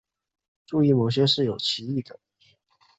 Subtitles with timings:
[0.65, 2.19] 注意某些是有歧义的。